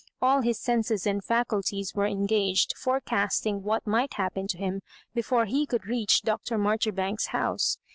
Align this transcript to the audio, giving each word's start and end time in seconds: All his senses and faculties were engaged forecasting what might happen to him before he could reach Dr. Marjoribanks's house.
All 0.19 0.41
his 0.41 0.59
senses 0.59 1.05
and 1.05 1.23
faculties 1.23 1.93
were 1.93 2.07
engaged 2.07 2.73
forecasting 2.75 3.61
what 3.61 3.85
might 3.85 4.15
happen 4.15 4.47
to 4.47 4.57
him 4.57 4.81
before 5.13 5.45
he 5.45 5.67
could 5.67 5.85
reach 5.85 6.23
Dr. 6.23 6.57
Marjoribanks's 6.57 7.27
house. 7.27 7.77